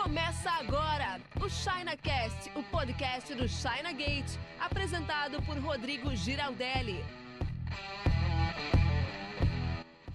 Começa 0.00 0.48
agora 0.52 1.20
o 1.44 1.48
ChinaCast, 1.50 2.52
o 2.54 2.62
podcast 2.62 3.34
do 3.34 3.48
China 3.48 3.92
Gate, 3.92 4.38
apresentado 4.60 5.42
por 5.42 5.58
Rodrigo 5.58 6.14
Giraldelli. 6.14 7.04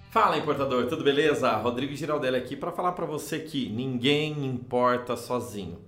Fala 0.10 0.38
importador, 0.38 0.88
tudo 0.88 1.04
beleza? 1.04 1.52
Rodrigo 1.58 1.94
Giraldelli 1.94 2.38
aqui 2.38 2.56
para 2.56 2.72
falar 2.72 2.94
para 2.94 3.06
você 3.06 3.40
que 3.40 3.70
ninguém 3.70 4.46
importa 4.46 5.18
sozinho. 5.18 5.82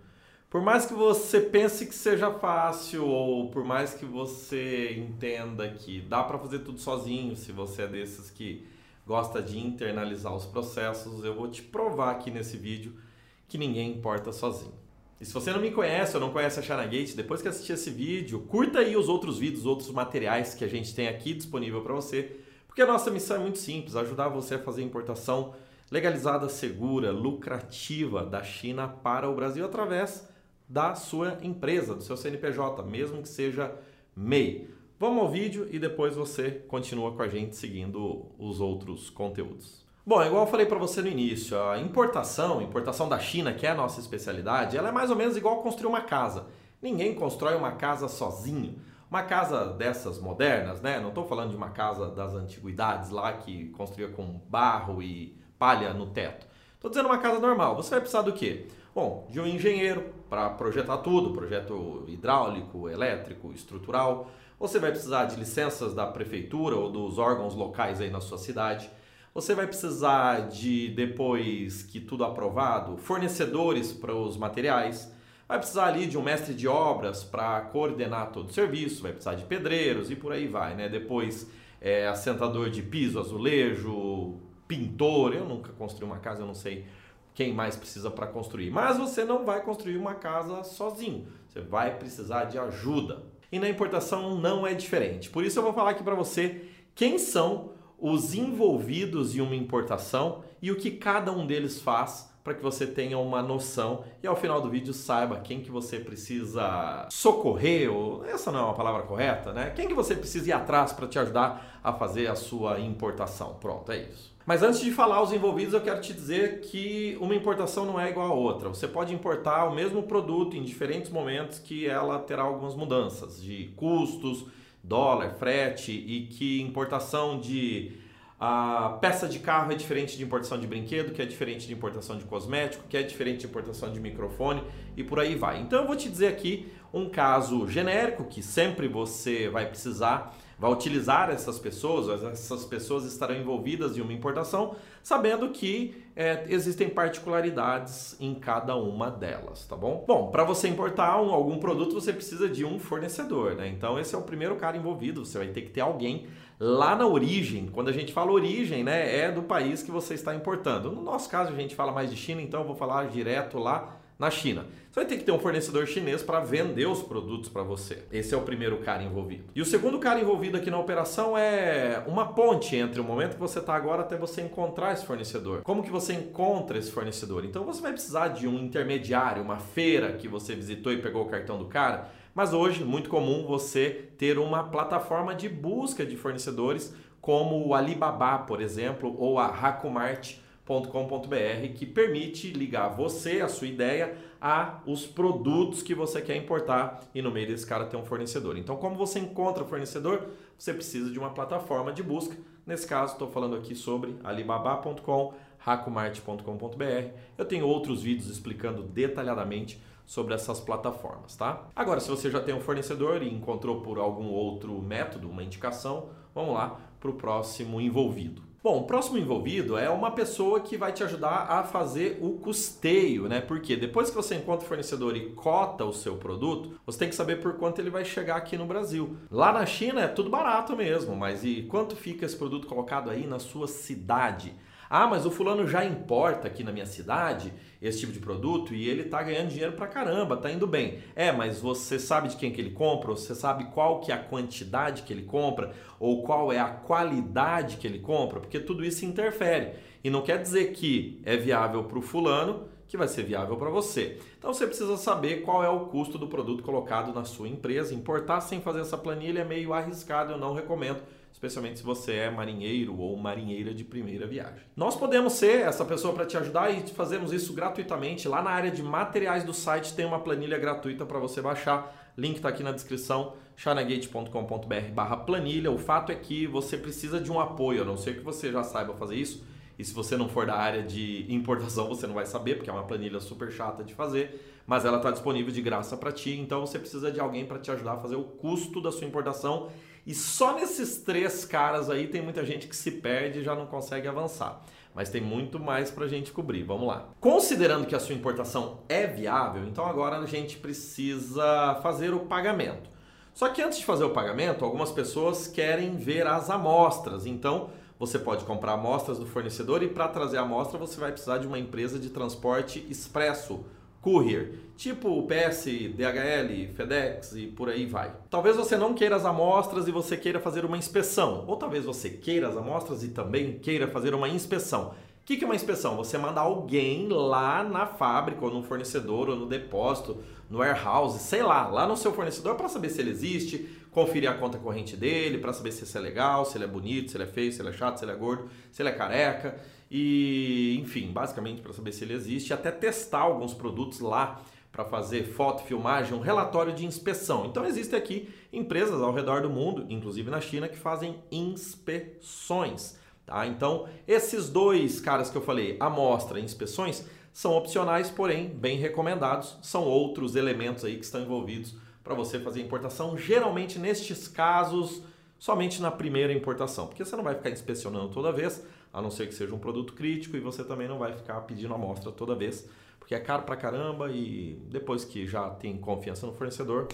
Por 0.50 0.62
mais 0.62 0.86
que 0.86 0.94
você 0.94 1.40
pense 1.40 1.86
que 1.86 1.96
seja 1.96 2.30
fácil 2.32 3.08
ou 3.08 3.50
por 3.50 3.64
mais 3.64 3.94
que 3.94 4.06
você 4.06 4.94
entenda 4.98 5.70
que 5.70 6.02
dá 6.02 6.22
para 6.22 6.38
fazer 6.38 6.60
tudo 6.60 6.80
sozinho, 6.80 7.34
se 7.38 7.54
você 7.54 7.84
é 7.84 7.88
desses 7.88 8.30
que 8.30 8.68
gosta 9.08 9.42
de 9.42 9.58
internalizar 9.58 10.36
os 10.36 10.46
processos, 10.46 11.24
eu 11.24 11.34
vou 11.34 11.48
te 11.50 11.62
provar 11.62 12.12
aqui 12.12 12.30
nesse 12.30 12.58
vídeo 12.58 13.05
que 13.48 13.58
ninguém 13.58 13.92
importa 13.92 14.32
sozinho. 14.32 14.74
E 15.20 15.26
se 15.26 15.34
você 15.34 15.52
não 15.52 15.62
me 15.62 15.72
conhece 15.72 16.16
ou 16.16 16.22
não 16.22 16.32
conhece 16.32 16.60
a 16.60 16.64
Chanagate, 16.64 17.16
depois 17.16 17.42
que 17.42 17.48
assistir 17.48 17.74
esse 17.74 17.90
vídeo, 17.90 18.42
curta 18.42 18.80
aí 18.80 18.98
os 18.98 19.08
outros 19.08 19.40
vídeos, 19.40 19.66
outros 19.66 19.90
materiais 19.90 20.54
que 20.54 20.66
a 20.66 20.68
gente 20.68 20.94
tem 20.94 21.08
aqui 21.08 21.34
disponível 21.34 21.82
para 21.82 21.94
você, 21.94 22.36
porque 22.68 22.82
a 22.82 22.86
nossa 22.86 23.10
missão 23.10 23.38
é 23.38 23.40
muito 23.40 23.58
simples, 23.58 23.96
ajudar 23.96 24.28
você 24.28 24.56
a 24.56 24.60
fazer 24.60 24.84
importação 24.84 25.56
legalizada, 25.90 26.50
segura, 26.50 27.12
lucrativa 27.12 28.26
da 28.26 28.44
China 28.44 28.88
para 28.88 29.30
o 29.30 29.36
Brasil 29.36 29.64
através 29.64 30.28
da 30.68 30.96
sua 30.96 31.38
empresa, 31.42 31.96
do 31.96 32.04
seu 32.04 32.18
CNPJ, 32.18 32.84
mesmo 32.84 33.22
que 33.22 33.30
seja 33.30 33.74
MEI. 34.16 34.68
Vamos 35.00 35.24
ao 35.24 35.30
vídeo 35.30 35.68
e 35.72 35.80
depois 35.80 36.16
você 36.16 36.52
continua 36.52 37.14
com 37.14 37.22
a 37.22 37.28
gente 37.28 37.56
seguindo 37.56 38.32
os 38.38 38.60
outros 38.60 39.10
conteúdos. 39.10 39.85
Bom, 40.08 40.24
igual 40.24 40.44
eu 40.44 40.52
falei 40.52 40.68
para 40.68 40.78
você 40.78 41.02
no 41.02 41.08
início, 41.08 41.60
a 41.60 41.80
importação, 41.80 42.62
importação 42.62 43.10
da 43.10 43.18
China, 43.18 43.52
que 43.52 43.66
é 43.66 43.72
a 43.72 43.76
nossa 43.76 44.00
especialidade, 44.00 44.78
ela 44.78 44.90
é 44.90 44.92
mais 44.92 45.10
ou 45.10 45.16
menos 45.16 45.36
igual 45.36 45.64
construir 45.64 45.88
uma 45.88 46.02
casa. 46.02 46.46
Ninguém 46.80 47.16
constrói 47.16 47.56
uma 47.56 47.72
casa 47.72 48.08
sozinho. 48.08 48.80
Uma 49.10 49.24
casa 49.24 49.66
dessas 49.66 50.20
modernas, 50.20 50.80
né? 50.80 51.00
Não 51.00 51.10
estou 51.10 51.26
falando 51.26 51.50
de 51.50 51.56
uma 51.56 51.72
casa 51.72 52.08
das 52.12 52.36
antiguidades 52.36 53.10
lá 53.10 53.34
que 53.34 53.70
construía 53.70 54.10
com 54.10 54.40
barro 54.48 55.02
e 55.02 55.36
palha 55.58 55.92
no 55.92 56.06
teto. 56.06 56.46
Estou 56.76 56.92
dizendo 56.92 57.08
uma 57.08 57.18
casa 57.18 57.40
normal. 57.40 57.76
Você 57.76 57.90
vai 57.90 58.00
precisar 58.00 58.22
do 58.22 58.34
quê? 58.34 58.68
Bom, 58.94 59.28
de 59.32 59.40
um 59.40 59.48
engenheiro 59.48 60.14
para 60.30 60.52
projetar 60.52 60.98
tudo, 61.00 61.34
projeto 61.34 62.04
hidráulico, 62.08 62.88
elétrico, 62.90 63.52
estrutural. 63.54 64.30
Você 64.60 64.78
vai 64.78 64.92
precisar 64.92 65.26
de 65.26 65.36
licenças 65.36 65.96
da 65.96 66.06
prefeitura 66.06 66.76
ou 66.76 66.92
dos 66.92 67.18
órgãos 67.18 67.56
locais 67.56 68.00
aí 68.00 68.12
na 68.12 68.22
sua 68.22 68.38
cidade. 68.38 68.88
Você 69.36 69.54
vai 69.54 69.68
precisar 69.68 70.48
de, 70.48 70.88
depois 70.92 71.84
que 71.84 72.00
tudo 72.00 72.24
aprovado, 72.24 72.96
fornecedores 72.96 73.92
para 73.92 74.16
os 74.16 74.38
materiais. 74.38 75.14
Vai 75.46 75.58
precisar 75.58 75.88
ali 75.88 76.08
de 76.08 76.18
um 76.18 76.24
mestre 76.24 76.54
de 76.54 76.70
obras 76.70 77.22
para 77.22 77.60
coordenar 77.60 78.32
todo 78.32 78.48
o 78.48 78.54
serviço, 78.54 79.04
vai 79.04 79.12
precisar 79.12 79.36
de 79.36 79.44
pedreiros 79.44 80.10
e 80.10 80.16
por 80.16 80.32
aí 80.32 80.48
vai, 80.48 80.74
né? 80.74 80.88
Depois, 80.88 81.52
é, 81.82 82.08
assentador 82.08 82.70
de 82.70 82.82
piso, 82.82 83.20
azulejo, 83.20 84.40
pintor. 84.70 85.34
Eu 85.34 85.44
nunca 85.44 85.74
construí 85.74 86.08
uma 86.08 86.20
casa, 86.20 86.42
eu 86.42 86.48
não 86.48 86.56
sei 86.56 86.86
quem 87.34 87.54
mais 87.54 87.76
precisa 87.76 88.10
para 88.10 88.28
construir. 88.28 88.72
Mas 88.72 88.98
você 88.98 89.26
não 89.26 89.44
vai 89.44 89.62
construir 89.62 89.98
uma 89.98 90.16
casa 90.16 90.64
sozinho. 90.64 91.28
Você 91.50 91.60
vai 91.60 91.98
precisar 91.98 92.46
de 92.46 92.58
ajuda. 92.58 93.22
E 93.52 93.60
na 93.60 93.68
importação 93.68 94.40
não 94.40 94.66
é 94.66 94.74
diferente. 94.74 95.30
Por 95.30 95.44
isso 95.44 95.60
eu 95.60 95.64
vou 95.64 95.74
falar 95.74 95.90
aqui 95.90 96.06
para 96.06 96.16
você 96.16 96.70
quem 96.96 97.18
são 97.18 97.75
os 98.00 98.34
envolvidos 98.34 99.36
em 99.36 99.42
uma 99.42 99.56
importação 99.56 100.44
e 100.62 100.72
o 100.72 100.76
que 100.76 100.92
cada 100.92 101.32
um 101.32 101.46
deles 101.46 101.82
faz 101.82 102.34
para 102.46 102.54
que 102.54 102.62
você 102.62 102.86
tenha 102.86 103.18
uma 103.18 103.42
noção 103.42 104.04
e 104.22 104.28
ao 104.28 104.36
final 104.36 104.62
do 104.62 104.70
vídeo 104.70 104.94
saiba 104.94 105.40
quem 105.40 105.62
que 105.62 105.72
você 105.72 105.98
precisa 105.98 107.08
socorrer, 107.10 107.92
ou 107.92 108.24
essa 108.24 108.52
não 108.52 108.60
é 108.60 108.64
uma 108.66 108.76
palavra 108.76 109.02
correta, 109.02 109.52
né? 109.52 109.72
Quem 109.76 109.88
que 109.88 109.96
você 109.96 110.14
precisa 110.14 110.50
ir 110.50 110.54
atrás 110.54 110.94
para 110.94 111.08
te 111.08 111.18
ajudar 111.18 111.80
a 111.84 111.92
fazer 111.92 112.28
a 112.28 112.36
sua 112.36 112.80
importação. 112.80 113.56
Pronto, 113.60 113.92
é 113.92 114.04
isso. 114.04 114.36
Mas 114.46 114.62
antes 114.62 114.80
de 114.80 114.92
falar 114.92 115.24
os 115.24 115.34
envolvidos, 115.34 115.74
eu 115.74 115.82
quero 115.82 116.00
te 116.00 116.14
dizer 116.14 116.62
que 116.62 117.18
uma 117.20 117.34
importação 117.34 117.84
não 117.84 118.00
é 118.00 118.12
igual 118.12 118.28
a 118.28 118.36
outra. 118.36 118.70
Você 118.70 118.88
pode 118.88 119.12
importar 119.12 119.66
o 119.66 119.74
mesmo 119.74 120.04
produto 120.04 120.56
em 120.56 120.62
diferentes 120.62 121.10
momentos 121.10 121.58
que 121.58 121.88
ela 121.88 122.20
terá 122.20 122.44
algumas 122.44 122.76
mudanças 122.76 123.42
de 123.42 123.74
custos, 123.76 124.46
dólar, 124.88 125.36
frete 125.38 125.92
e 125.92 126.28
que 126.28 126.62
importação 126.62 127.40
de 127.40 127.92
a 128.40 128.98
peça 129.02 129.30
de 129.30 129.40
carro 129.40 129.72
é 129.72 129.76
diferente 129.76 130.18
de 130.18 130.24
importação 130.24 130.60
de 130.60 130.68
brinquedo, 130.68 131.14
que 131.14 131.22
é 131.22 131.26
diferente 131.26 131.66
de 131.66 131.74
importação 131.74 132.18
de 132.18 132.26
cosmético, 132.26 132.84
que 132.90 132.98
é 132.98 133.02
diferente 133.02 133.40
de 133.40 133.46
importação 133.46 133.92
de 133.92 134.00
microfone 134.00 134.62
e 134.98 135.04
por 135.04 135.20
aí 135.20 135.36
vai. 135.36 135.62
Então 135.62 135.82
eu 135.82 135.88
vou 135.88 135.96
te 135.96 136.10
dizer 136.10 136.28
aqui 136.28 136.70
um 136.96 137.10
caso 137.10 137.68
genérico 137.68 138.24
que 138.24 138.42
sempre 138.42 138.88
você 138.88 139.50
vai 139.50 139.68
precisar 139.68 140.34
vai 140.58 140.72
utilizar 140.72 141.30
essas 141.30 141.60
pessoas, 141.60 142.24
essas 142.24 142.64
pessoas 142.66 143.04
estarão 143.04 143.36
envolvidas 143.36 143.98
em 143.98 144.02
uma 144.02 144.14
importação, 144.14 144.76
sabendo 145.04 145.50
que 145.50 146.02
é, 146.16 146.46
existem 146.48 146.90
particularidades 146.90 148.16
em 148.22 148.34
cada 148.34 148.76
uma 148.76 149.12
delas, 149.12 149.66
tá 149.66 149.76
bom? 149.76 150.06
Bom, 150.08 150.32
para 150.32 150.44
você 150.44 150.70
importar 150.70 151.22
um, 151.22 151.32
algum 151.32 151.58
produto, 151.58 151.94
você 151.94 152.14
precisa 152.14 152.48
de 152.48 152.64
um 152.64 152.80
fornecedor, 152.80 153.56
né? 153.56 153.68
Então 153.68 154.00
esse 154.00 154.16
é 154.16 154.18
o 154.18 154.22
primeiro 154.22 154.56
cara 154.56 154.78
envolvido, 154.78 155.26
você 155.26 155.38
vai 155.38 155.48
ter 155.50 155.62
que 155.62 155.72
ter 155.72 155.82
alguém 155.82 156.28
lá 156.58 156.96
na 156.96 157.06
origem. 157.06 157.68
Quando 157.68 157.90
a 157.90 157.94
gente 157.94 158.14
fala 158.14 158.32
origem, 158.32 158.82
né, 158.82 159.24
é 159.24 159.30
do 159.30 159.44
país 159.44 159.84
que 159.84 159.92
você 159.92 160.14
está 160.14 160.34
importando. 160.34 160.90
No 160.90 161.02
nosso 161.02 161.30
caso, 161.30 161.52
a 161.52 161.56
gente 161.56 161.76
fala 161.76 161.92
mais 161.92 162.10
de 162.10 162.16
China, 162.16 162.42
então 162.42 162.62
eu 162.62 162.66
vou 162.66 162.78
falar 162.78 163.10
direto 163.10 163.60
lá 163.60 163.98
na 164.18 164.30
China. 164.30 164.66
Você 164.90 165.02
vai 165.02 165.06
ter 165.06 165.18
que 165.18 165.26
ter 165.26 165.32
um 165.34 165.40
fornecedor 165.40 165.86
chinês 165.88 166.24
para 166.24 166.40
vender 166.40 166.88
os 166.88 167.04
produtos 167.04 167.50
para 167.50 167.64
você. 167.64 168.04
Esse 168.12 168.34
é 168.34 168.38
o 168.38 168.44
primeiro 168.44 168.78
cara 168.78 169.04
envolvido. 169.04 169.44
E 169.54 169.62
o 169.62 169.66
segundo 169.66 170.00
cara 170.00 170.22
envolvido 170.22 170.56
aqui 170.56 170.72
na 170.72 170.80
operação 170.80 171.38
é 171.38 172.02
uma 172.08 172.34
ponte 172.34 172.78
entre 172.78 173.02
o 173.02 173.04
momento 173.04 173.34
que 173.34 173.40
você 173.40 173.60
está 173.60 173.76
agora 173.76 174.04
até 174.04 174.16
você 174.16 174.42
encontrar 174.42 174.94
esse 174.94 175.06
fornecedor. 175.06 175.64
Como 175.64 175.84
que 175.84 175.92
você 175.92 176.14
encontra 176.14 176.78
esse 176.78 176.92
fornecedor? 176.92 177.44
Então 177.44 177.66
você 177.66 177.82
vai 177.82 177.92
precisar 177.92 178.30
de 178.30 178.48
um 178.48 178.58
intermediário, 178.58 179.44
uma 179.44 179.60
feira 179.60 180.14
que 180.14 180.30
você 180.30 180.56
visitou 180.56 180.94
e 180.94 181.02
pegou 181.02 181.24
o 181.24 181.30
cartão 181.30 181.58
do 181.58 181.66
cara. 181.66 182.10
Mas 182.34 182.54
hoje, 182.54 182.84
muito 182.84 183.10
comum 183.10 183.46
você 183.46 184.10
ter 184.18 184.38
uma 184.38 184.64
plataforma 184.64 185.36
de 185.36 185.50
busca 185.50 186.06
de 186.06 186.16
fornecedores, 186.16 186.94
como 187.20 187.66
o 187.68 187.74
Alibaba, 187.74 188.40
por 188.40 188.62
exemplo, 188.62 189.14
ou 189.18 189.40
a 189.40 189.48
Hakumart 189.48 190.38
com.br 190.66 191.74
que 191.76 191.86
permite 191.86 192.52
ligar 192.52 192.90
você, 192.90 193.42
a 193.42 193.48
sua 193.48 193.68
ideia, 193.68 194.18
a 194.42 194.82
os 194.86 195.06
produtos 195.06 195.84
que 195.84 195.94
você 195.94 196.22
quer 196.22 196.36
importar 196.36 197.02
e 197.14 197.22
no 197.22 197.32
meio 197.32 197.48
desse 197.48 197.66
cara 197.66 197.86
tem 197.86 198.00
um 198.00 198.06
fornecedor. 198.06 198.58
Então, 198.58 198.76
como 198.76 198.96
você 198.96 199.20
encontra 199.20 199.64
o 199.64 199.68
fornecedor? 199.68 200.28
Você 200.58 200.74
precisa 200.74 201.12
de 201.12 201.20
uma 201.20 201.30
plataforma 201.30 201.92
de 201.92 202.02
busca. 202.02 202.36
Nesse 202.66 202.88
caso, 202.88 203.14
estou 203.14 203.30
falando 203.30 203.56
aqui 203.56 203.76
sobre 203.76 204.16
alibaba.com, 204.24 205.34
racomart.com.br. 205.60 207.10
Eu 207.38 207.46
tenho 207.46 207.68
outros 207.68 208.02
vídeos 208.02 208.30
explicando 208.30 208.82
detalhadamente 208.82 209.80
sobre 210.06 210.34
essas 210.34 210.60
plataformas, 210.60 211.36
tá? 211.36 211.68
Agora, 211.76 212.00
se 212.00 212.10
você 212.10 212.30
já 212.30 212.40
tem 212.40 212.54
um 212.54 212.62
fornecedor 212.62 213.22
e 213.24 213.34
encontrou 213.34 213.82
por 213.82 213.98
algum 213.98 214.30
outro 214.30 214.80
método, 214.82 215.30
uma 215.30 215.44
indicação, 215.44 216.10
vamos 216.34 216.54
lá 216.54 216.80
para 217.00 217.10
o 217.10 217.14
próximo 217.14 217.82
envolvido. 217.82 218.42
Bom, 218.66 218.80
o 218.80 218.84
próximo 218.86 219.20
envolvido 219.20 219.78
é 219.78 219.88
uma 219.92 220.10
pessoa 220.10 220.60
que 220.60 220.76
vai 220.76 220.92
te 220.92 221.04
ajudar 221.04 221.46
a 221.48 221.64
fazer 221.64 222.18
o 222.20 222.32
custeio, 222.40 223.28
né? 223.28 223.40
Porque 223.40 223.76
depois 223.76 224.10
que 224.10 224.16
você 224.16 224.34
encontra 224.34 224.66
o 224.66 224.68
fornecedor 224.68 225.16
e 225.16 225.30
cota 225.34 225.86
o 225.86 225.94
seu 225.94 226.18
produto, 226.18 226.72
você 226.84 226.98
tem 226.98 227.10
que 227.10 227.14
saber 227.14 227.42
por 227.42 227.58
quanto 227.58 227.80
ele 227.80 227.92
vai 227.92 228.04
chegar 228.04 228.38
aqui 228.38 228.58
no 228.58 228.66
Brasil. 228.66 229.18
Lá 229.30 229.54
na 229.54 229.68
China 229.68 230.02
é 230.02 230.08
tudo 230.08 230.32
barato 230.32 230.76
mesmo, 230.76 231.16
mas 231.16 231.44
e 231.44 231.62
quanto 231.70 231.96
fica 231.96 232.26
esse 232.26 232.36
produto 232.36 232.66
colocado 232.66 233.12
aí 233.12 233.28
na 233.28 233.38
sua 233.38 233.68
cidade? 233.68 234.56
Ah, 234.90 235.08
mas 235.08 235.26
o 235.26 235.32
fulano 235.32 235.68
já 235.68 235.84
importa 235.84 236.48
aqui 236.48 236.64
na 236.64 236.72
minha 236.72 236.86
cidade 236.86 237.52
esse 237.82 238.00
tipo 238.00 238.12
de 238.12 238.20
produto 238.20 238.74
e 238.74 238.90
ele 238.90 239.04
tá 239.04 239.22
ganhando 239.22 239.50
dinheiro 239.50 239.74
pra 239.74 239.88
caramba, 239.88 240.38
tá 240.38 240.52
indo 240.52 240.66
bem. 240.66 241.00
É, 241.16 241.32
mas 241.32 241.60
você 241.60 242.00
sabe 242.00 242.30
de 242.30 242.36
quem 242.36 242.52
que 242.52 242.62
ele 242.62 242.72
compra, 242.72 243.12
você 243.12 243.36
sabe 243.36 243.66
qual 243.66 244.00
que 244.00 244.12
é 244.12 244.16
a 244.16 244.24
quantidade 244.24 245.04
que 245.04 245.14
ele 245.14 245.24
compra 245.24 245.74
ou 246.00 246.24
qual 246.24 246.52
é 246.52 246.60
a 246.60 246.70
qualidade 246.70 247.78
que 247.78 247.88
ele 247.88 248.00
compra, 248.00 248.40
porque 248.40 248.60
tudo 248.60 248.84
isso 248.86 249.06
interfere. 249.06 249.74
E 250.04 250.10
não 250.10 250.22
quer 250.22 250.42
dizer 250.42 250.72
que 250.72 251.20
é 251.26 251.36
viável 251.36 251.84
para 251.84 251.98
o 251.98 252.02
fulano 252.02 252.75
que 252.88 252.98
vai 252.98 253.08
ser 253.08 253.24
viável 253.24 253.58
para 253.58 253.70
você. 253.70 254.20
Então 254.38 254.54
você 254.54 254.68
precisa 254.68 254.98
saber 254.98 255.42
qual 255.42 255.64
é 255.64 255.70
o 255.70 255.82
custo 255.88 256.18
do 256.18 256.28
produto 256.28 256.64
colocado 256.64 257.14
na 257.14 257.24
sua 257.24 257.48
empresa. 257.48 257.94
Importar 257.94 258.42
sem 258.42 258.62
fazer 258.62 258.82
essa 258.82 258.98
planilha 258.98 259.42
é 259.42 259.46
meio 259.46 259.74
arriscado, 259.74 260.34
eu 260.34 260.38
não 260.38 260.54
recomendo 260.54 261.02
especialmente 261.36 261.80
se 261.80 261.86
você 261.86 262.14
é 262.14 262.30
marinheiro 262.32 262.98
ou 262.98 263.18
marinheira 263.18 263.74
de 263.74 263.84
primeira 263.84 264.26
viagem. 264.26 264.62
Nós 264.74 264.96
podemos 264.96 265.34
ser 265.34 265.66
essa 265.66 265.84
pessoa 265.84 266.14
para 266.14 266.26
te 266.26 266.38
ajudar 266.38 266.72
e 266.72 266.88
fazemos 266.88 267.34
isso 267.34 267.54
gratuitamente. 267.54 268.26
Lá 268.26 268.42
na 268.42 268.52
área 268.52 268.72
de 268.72 268.82
materiais 268.82 269.44
do 269.44 269.54
site 269.54 269.94
tem 269.94 270.06
uma 270.06 270.20
planilha 270.20 270.58
gratuita 270.58 271.06
para 271.06 271.20
você 271.20 271.42
baixar. 271.42 272.14
Link 272.18 272.38
está 272.38 272.48
aqui 272.48 272.64
na 272.64 272.72
descrição, 272.72 273.34
chanagate.com.br 273.58 274.92
barra 274.94 275.18
planilha. 275.18 275.70
O 275.70 275.78
fato 275.78 276.10
é 276.10 276.16
que 276.16 276.48
você 276.48 276.78
precisa 276.78 277.20
de 277.20 277.30
um 277.30 277.38
apoio, 277.38 277.82
a 277.82 277.86
não 277.86 277.98
ser 277.98 278.16
que 278.16 278.24
você 278.24 278.50
já 278.50 278.64
saiba 278.64 278.94
fazer 278.94 279.16
isso. 279.16 279.44
E 279.78 279.84
se 279.84 279.94
você 279.94 280.16
não 280.16 280.30
for 280.30 280.46
da 280.46 280.56
área 280.56 280.82
de 280.82 281.26
importação, 281.30 281.88
você 281.88 282.08
não 282.08 282.14
vai 282.14 282.26
saber, 282.26 282.56
porque 282.56 282.70
é 282.70 282.74
uma 282.74 282.84
planilha 282.84 283.20
super 283.20 283.52
chata 283.52 283.84
de 283.84 283.94
fazer, 283.94 284.62
mas 284.66 284.86
ela 284.86 284.98
está 284.98 285.12
disponível 285.12 285.52
de 285.52 285.62
graça 285.62 285.98
para 285.98 286.12
ti. 286.12 286.32
Então 286.40 286.66
você 286.66 286.80
precisa 286.80 287.12
de 287.12 287.20
alguém 287.20 287.46
para 287.46 287.60
te 287.60 287.70
ajudar 287.72 287.94
a 287.94 287.98
fazer 287.98 288.16
o 288.16 288.24
custo 288.24 288.82
da 288.82 288.92
sua 288.92 289.06
importação. 289.06 289.70
E 290.08 290.14
só 290.14 290.56
nesses 290.56 290.98
três 290.98 291.46
caras 291.46 291.90
aí 291.90 292.08
tem 292.08 292.22
muita 292.22 292.46
gente 292.46 292.68
que 292.68 292.76
se 292.76 292.92
perde 292.92 293.40
e 293.40 293.44
já 293.44 293.56
não 293.56 293.66
consegue 293.66 294.08
avançar. 294.08 294.62
Mas 294.94 295.10
tem 295.10 295.20
muito 295.20 295.60
mais 295.60 295.92
para 295.92 296.06
a 296.06 296.08
gente 296.08 296.32
cobrir. 296.32 296.64
Vamos 296.64 296.88
lá. 296.88 297.10
Considerando 297.20 297.86
que 297.86 297.96
a 297.96 298.00
sua 298.00 298.16
importação 298.16 298.80
é 298.88 299.06
viável, 299.06 299.66
então 299.66 299.86
agora 299.86 300.20
a 300.20 300.26
gente 300.26 300.58
precisa 300.58 301.80
fazer 301.84 302.14
o 302.14 302.22
pagamento. 302.22 302.90
Só 303.34 303.50
que 303.50 303.62
antes 303.62 303.80
de 303.80 303.86
fazer 303.86 304.06
o 304.06 304.12
pagamento, 304.12 304.64
algumas 304.64 304.94
pessoas 304.94 305.46
querem 305.46 305.98
ver 305.98 306.26
as 306.26 306.50
amostras. 306.50 307.26
Então, 307.26 307.70
você 307.98 308.20
pode 308.20 308.44
comprar 308.46 308.74
amostras 308.74 309.18
do 309.18 309.26
fornecedor 309.26 309.82
e 309.82 309.88
para 309.88 310.08
trazer 310.08 310.38
a 310.38 310.42
amostra 310.42 310.78
você 310.78 311.00
vai 311.00 311.12
precisar 311.12 311.38
de 311.38 311.48
uma 311.48 311.58
empresa 311.58 311.98
de 311.98 312.10
transporte 312.10 312.86
expresso, 312.90 313.66
courier, 314.02 314.54
tipo 314.78 315.26
PS, 315.28 315.66
DHL, 315.96 316.74
FedEx 316.76 317.34
e 317.36 317.48
por 317.48 317.70
aí 317.70 317.86
vai. 317.86 318.14
Talvez 318.30 318.56
você 318.56 318.78
não 318.78 318.94
queira 318.94 319.16
as 319.16 319.26
amostras 319.26 319.88
e 319.88 319.92
você 319.92 320.16
queira 320.18 320.40
fazer 320.40 320.66
uma 320.66 320.78
inspeção, 320.78 321.46
ou 321.48 321.56
talvez 321.56 321.86
você 321.86 322.10
queira 322.10 322.50
as 322.50 322.58
amostras 322.58 323.04
e 323.04 323.08
também 323.08 323.58
queira 323.60 323.88
fazer 323.88 324.14
uma 324.14 324.30
inspeção. 324.30 324.94
O 325.22 325.26
que, 325.26 325.38
que 325.38 325.44
é 325.44 325.48
uma 325.48 325.56
inspeção? 325.56 325.98
Você 325.98 326.20
manda 326.20 326.40
alguém 326.40 327.08
lá 327.08 327.64
na 327.64 327.88
fábrica, 327.88 328.46
ou 328.46 328.54
no 328.54 328.62
fornecedor, 328.62 329.28
ou 329.28 329.36
no 329.36 329.48
depósito, 329.48 330.18
no 330.52 330.60
warehouse, 330.60 331.18
sei 331.18 331.42
lá, 331.42 331.68
lá 331.68 331.88
no 331.88 331.98
seu 331.98 332.14
fornecedor 332.14 332.54
para 332.54 332.70
saber 332.70 332.90
se 332.90 333.02
ele 333.02 333.10
existe, 333.10 333.68
conferir 333.96 334.30
a 334.30 334.34
conta 334.34 334.58
corrente 334.58 334.98
dele, 334.98 335.38
para 335.38 335.54
saber 335.54 335.72
se 335.72 335.86
isso 335.86 335.98
é 335.98 336.02
legal, 336.02 336.44
se 336.44 336.58
ele 336.58 336.66
é 336.66 336.68
bonito, 336.68 337.12
se 337.12 337.18
ele 337.18 337.24
é 337.24 337.28
feio, 337.28 337.50
se 337.50 337.62
ele 337.62 337.70
é 337.70 337.72
chato, 337.72 337.98
se 337.98 338.04
ele 338.04 338.12
é 338.12 338.16
gordo, 338.16 338.50
se 338.70 338.82
ele 338.82 338.90
é 338.90 338.92
careca, 338.92 339.56
e 339.90 340.78
enfim, 340.82 341.14
basicamente 341.14 341.62
para 341.62 341.72
saber 341.72 341.94
se 341.94 342.04
ele 342.04 342.14
existe, 342.14 342.54
até 342.54 342.72
testar 342.72 343.22
alguns 343.22 343.54
produtos 343.54 344.02
lá 344.02 344.42
para 344.70 344.84
fazer 344.84 345.24
foto, 345.24 345.64
filmagem, 345.64 346.14
um 346.14 346.20
relatório 346.20 346.74
de 346.74 346.86
inspeção. 346.86 347.46
Então 347.46 347.66
existem 347.66 347.98
aqui 347.98 348.28
empresas 348.52 349.02
ao 349.02 349.14
redor 349.14 349.42
do 349.42 349.50
mundo, 349.50 349.86
inclusive 349.88 350.30
na 350.30 350.42
China, 350.42 350.68
que 350.68 350.78
fazem 350.78 351.16
inspeções. 351.32 353.00
Tá? 353.26 353.48
Então, 353.48 353.88
esses 354.06 354.50
dois 354.50 355.00
caras 355.00 355.30
que 355.30 355.38
eu 355.38 355.42
falei, 355.42 355.78
amostra 355.80 356.38
e 356.38 356.44
inspeções, 356.44 357.06
são 357.32 357.54
opcionais, 357.54 358.10
porém 358.10 358.50
bem 358.50 358.78
recomendados. 358.78 359.58
São 359.62 359.86
outros 359.86 360.36
elementos 360.36 360.84
aí 360.84 360.98
que 360.98 361.06
estão 361.06 361.22
envolvidos 361.22 361.76
para 362.06 362.14
você 362.14 362.40
fazer 362.40 362.62
importação. 362.62 363.18
Geralmente, 363.18 363.80
nestes 363.80 364.28
casos, 364.28 365.02
somente 365.40 365.82
na 365.82 365.92
primeira 365.92 366.32
importação, 366.32 366.86
porque 366.88 367.04
você 367.04 367.16
não 367.16 367.24
vai 367.24 367.36
ficar 367.36 367.50
inspecionando 367.50 368.10
toda 368.10 368.32
vez, 368.32 368.64
a 368.94 369.02
não 369.02 369.10
ser 369.10 369.28
que 369.28 369.34
seja 369.34 369.54
um 369.54 369.60
produto 369.60 369.94
crítico, 369.94 370.38
e 370.38 370.40
você 370.40 370.64
também 370.64 370.88
não 370.88 371.00
vai 371.00 371.12
ficar 371.12 371.42
pedindo 371.42 371.74
amostra 371.74 372.12
toda 372.12 372.36
vez, 372.36 372.70
porque 373.00 373.16
é 373.16 373.20
caro 373.20 373.44
pra 373.44 373.58
caramba 373.58 374.12
e 374.12 374.58
depois 374.70 375.04
que 375.04 375.28
já 375.28 375.50
tem 375.50 375.76
confiança 375.76 376.26
no 376.26 376.34
fornecedor, 376.34 376.88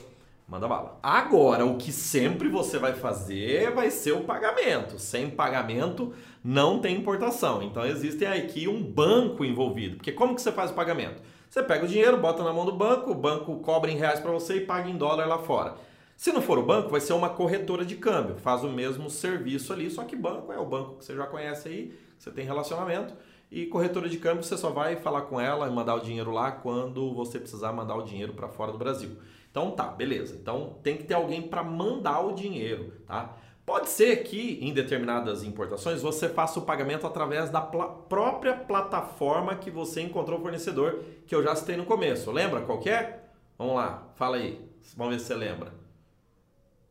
Manda 0.51 0.67
bala. 0.67 0.99
Agora, 1.01 1.65
o 1.65 1.77
que 1.77 1.93
sempre 1.93 2.49
você 2.49 2.77
vai 2.77 2.93
fazer 2.93 3.71
vai 3.71 3.89
ser 3.89 4.11
o 4.11 4.25
pagamento. 4.25 4.99
Sem 4.99 5.29
pagamento, 5.29 6.13
não 6.43 6.79
tem 6.79 6.97
importação. 6.97 7.63
Então, 7.63 7.85
existe 7.85 8.25
aqui 8.25 8.67
um 8.67 8.83
banco 8.83 9.45
envolvido. 9.45 9.95
Porque 9.95 10.11
como 10.11 10.35
que 10.35 10.41
você 10.41 10.51
faz 10.51 10.69
o 10.69 10.73
pagamento? 10.73 11.21
Você 11.51 11.61
pega 11.61 11.83
o 11.83 11.87
dinheiro, 11.87 12.15
bota 12.15 12.45
na 12.45 12.53
mão 12.53 12.63
do 12.63 12.71
banco, 12.71 13.11
o 13.11 13.13
banco 13.13 13.57
cobra 13.57 13.91
em 13.91 13.97
reais 13.97 14.21
para 14.21 14.31
você 14.31 14.55
e 14.55 14.65
paga 14.65 14.89
em 14.89 14.95
dólar 14.95 15.27
lá 15.27 15.37
fora. 15.37 15.75
Se 16.15 16.31
não 16.31 16.41
for 16.41 16.57
o 16.57 16.63
banco, 16.63 16.87
vai 16.87 17.01
ser 17.01 17.11
uma 17.11 17.27
corretora 17.27 17.83
de 17.83 17.97
câmbio. 17.97 18.37
Faz 18.37 18.63
o 18.63 18.69
mesmo 18.69 19.09
serviço 19.09 19.73
ali, 19.73 19.91
só 19.91 20.05
que 20.05 20.15
banco 20.15 20.53
é 20.53 20.57
o 20.57 20.65
banco 20.65 20.99
que 20.99 21.03
você 21.03 21.13
já 21.13 21.27
conhece 21.27 21.67
aí, 21.67 21.99
você 22.17 22.31
tem 22.31 22.45
relacionamento. 22.45 23.13
E 23.51 23.65
corretora 23.65 24.07
de 24.07 24.17
câmbio, 24.17 24.43
você 24.43 24.55
só 24.55 24.69
vai 24.69 24.95
falar 24.95 25.23
com 25.23 25.41
ela 25.41 25.67
e 25.67 25.71
mandar 25.71 25.95
o 25.95 25.99
dinheiro 25.99 26.31
lá 26.31 26.53
quando 26.53 27.13
você 27.13 27.37
precisar 27.37 27.73
mandar 27.73 27.95
o 27.95 28.03
dinheiro 28.03 28.31
para 28.31 28.47
fora 28.47 28.71
do 28.71 28.77
Brasil. 28.77 29.17
Então 29.51 29.71
tá, 29.71 29.87
beleza. 29.87 30.37
Então 30.41 30.77
tem 30.81 30.95
que 30.95 31.03
ter 31.03 31.15
alguém 31.15 31.41
para 31.41 31.61
mandar 31.61 32.21
o 32.21 32.31
dinheiro, 32.31 32.93
tá? 33.05 33.35
Pode 33.71 33.89
ser 33.89 34.23
que 34.23 34.59
em 34.61 34.73
determinadas 34.73 35.43
importações 35.43 36.01
você 36.01 36.27
faça 36.27 36.59
o 36.59 36.63
pagamento 36.63 37.07
através 37.07 37.49
da 37.49 37.61
própria 37.61 38.53
plataforma 38.53 39.55
que 39.55 39.71
você 39.71 40.01
encontrou 40.01 40.39
o 40.39 40.41
fornecedor, 40.41 40.99
que 41.25 41.33
eu 41.33 41.41
já 41.41 41.55
citei 41.55 41.77
no 41.77 41.85
começo. 41.85 42.29
Lembra 42.31 42.59
qual 42.63 42.81
é? 42.85 43.19
Vamos 43.57 43.75
lá, 43.75 44.09
fala 44.17 44.35
aí. 44.35 44.59
Vamos 44.97 45.13
ver 45.13 45.19
se 45.21 45.27
você 45.27 45.35
lembra. 45.35 45.71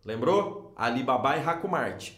Lembrou? 0.07 0.73
Alibaba 0.75 1.37
e 1.37 1.47
Hakumart. 1.47 2.13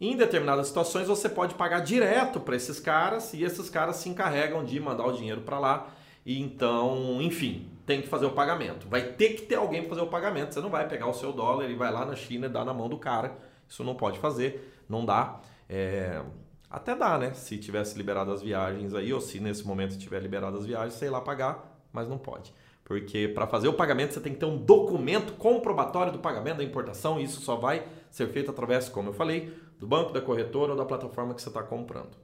Em 0.00 0.16
determinadas 0.16 0.66
situações 0.66 1.06
você 1.06 1.28
pode 1.28 1.54
pagar 1.54 1.78
direto 1.78 2.40
para 2.40 2.56
esses 2.56 2.80
caras 2.80 3.32
e 3.34 3.44
esses 3.44 3.70
caras 3.70 3.98
se 3.98 4.08
encarregam 4.08 4.64
de 4.64 4.80
mandar 4.80 5.06
o 5.06 5.12
dinheiro 5.12 5.42
para 5.42 5.60
lá. 5.60 5.86
E 6.26 6.42
então, 6.42 7.22
enfim, 7.22 7.70
tem 7.86 8.02
que 8.02 8.08
fazer 8.08 8.26
o 8.26 8.32
pagamento. 8.32 8.88
Vai 8.88 9.12
ter 9.12 9.34
que 9.34 9.42
ter 9.42 9.54
alguém 9.54 9.82
para 9.82 9.90
fazer 9.90 10.02
o 10.02 10.08
pagamento. 10.08 10.54
Você 10.54 10.60
não 10.60 10.70
vai 10.70 10.88
pegar 10.88 11.06
o 11.06 11.14
seu 11.14 11.32
dólar 11.32 11.70
e 11.70 11.76
vai 11.76 11.92
lá 11.92 12.04
na 12.04 12.16
China 12.16 12.46
e 12.46 12.50
dar 12.50 12.64
na 12.64 12.74
mão 12.74 12.88
do 12.88 12.98
cara. 12.98 13.46
Isso 13.68 13.84
não 13.84 13.94
pode 13.94 14.18
fazer, 14.18 14.82
não 14.88 15.04
dá. 15.04 15.40
É... 15.68 16.22
Até 16.70 16.94
dá, 16.94 17.18
né? 17.18 17.32
Se 17.34 17.56
tivesse 17.56 17.96
liberado 17.96 18.30
as 18.30 18.42
viagens 18.42 18.94
aí, 18.94 19.12
ou 19.12 19.20
se 19.20 19.40
nesse 19.40 19.66
momento 19.66 19.98
tiver 19.98 20.20
liberado 20.20 20.56
as 20.58 20.66
viagens, 20.66 20.94
sei 20.94 21.08
lá 21.08 21.20
pagar, 21.20 21.80
mas 21.92 22.08
não 22.08 22.18
pode. 22.18 22.52
Porque 22.84 23.28
para 23.28 23.46
fazer 23.46 23.68
o 23.68 23.74
pagamento 23.74 24.14
você 24.14 24.20
tem 24.20 24.32
que 24.32 24.38
ter 24.38 24.46
um 24.46 24.56
documento 24.56 25.34
comprobatório 25.34 26.10
do 26.10 26.18
pagamento 26.18 26.58
da 26.58 26.64
importação 26.64 27.20
e 27.20 27.24
isso 27.24 27.40
só 27.42 27.56
vai 27.56 27.86
ser 28.10 28.28
feito 28.28 28.50
através, 28.50 28.88
como 28.88 29.10
eu 29.10 29.12
falei, 29.12 29.52
do 29.78 29.86
banco, 29.86 30.12
da 30.12 30.22
corretora 30.22 30.72
ou 30.72 30.78
da 30.78 30.86
plataforma 30.86 31.34
que 31.34 31.42
você 31.42 31.48
está 31.48 31.62
comprando. 31.62 32.16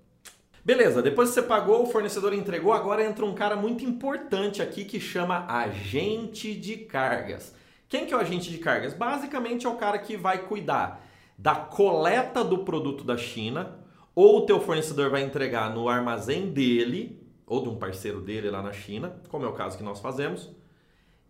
Beleza, 0.65 1.03
depois 1.03 1.29
que 1.29 1.35
você 1.35 1.43
pagou, 1.43 1.83
o 1.83 1.87
fornecedor 1.87 2.33
entregou, 2.33 2.73
agora 2.73 3.05
entra 3.05 3.27
um 3.27 3.35
cara 3.35 3.55
muito 3.55 3.85
importante 3.85 4.63
aqui 4.63 4.87
que 4.87 4.99
chama 4.99 5.45
agente 5.47 6.55
de 6.55 6.79
cargas. 6.79 7.55
Quem 7.87 8.07
que 8.07 8.15
é 8.15 8.17
o 8.17 8.21
agente 8.21 8.51
de 8.51 8.57
cargas? 8.57 8.95
Basicamente 8.95 9.67
é 9.67 9.69
o 9.69 9.77
cara 9.77 9.99
que 9.99 10.17
vai 10.17 10.39
cuidar 10.39 11.04
da 11.37 11.55
coleta 11.55 12.45
do 12.45 12.59
produto 12.59 13.05
da 13.05 13.17
China, 13.17 13.79
ou 14.15 14.39
o 14.39 14.47
teu 14.47 14.61
fornecedor 14.61 15.11
vai 15.11 15.23
entregar 15.23 15.75
no 15.75 15.89
armazém 15.89 16.51
dele, 16.51 17.21
ou 17.47 17.63
de 17.63 17.69
um 17.69 17.77
parceiro 17.77 18.21
dele 18.21 18.51
lá 18.51 18.63
na 18.63 18.73
China, 18.73 19.21
como 19.29 19.45
é 19.45 19.49
o 19.49 19.53
caso 19.53 19.77
que 19.77 19.83
nós 19.83 20.01
fazemos, 20.01 20.51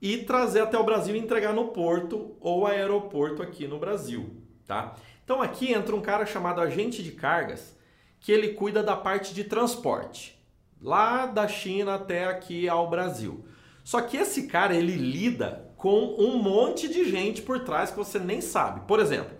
e 0.01 0.19
trazer 0.19 0.61
até 0.61 0.79
o 0.79 0.85
Brasil 0.85 1.17
e 1.17 1.19
entregar 1.19 1.55
no 1.55 1.69
porto 1.69 2.37
ou 2.41 2.67
aeroporto 2.67 3.43
aqui 3.43 3.67
no 3.67 3.79
Brasil, 3.79 4.37
tá? 4.67 4.95
Então 5.25 5.41
aqui 5.41 5.73
entra 5.73 5.97
um 5.97 6.03
cara 6.03 6.27
chamado 6.27 6.61
agente 6.61 7.03
de 7.03 7.13
cargas, 7.13 7.75
que 8.21 8.31
ele 8.31 8.49
cuida 8.49 8.83
da 8.83 8.97
parte 8.97 9.35
de 9.35 9.45
transporte, 9.45 10.39
lá 10.81 11.25
da 11.27 11.49
China 11.49 11.95
até 11.95 12.27
aqui 12.27 12.69
ao 12.69 12.91
Brasil. 12.91 13.47
Só 13.83 14.01
que 14.03 14.17
esse 14.17 14.47
cara 14.47 14.75
ele 14.75 14.97
lida 14.97 15.73
com 15.77 16.15
um 16.19 16.39
monte 16.43 16.89
de 16.89 17.11
gente 17.11 17.43
por 17.43 17.61
trás 17.61 17.91
que 17.91 17.97
você 17.99 18.19
nem 18.19 18.41
sabe. 18.41 18.87
Por 18.87 19.01
exemplo, 19.01 19.37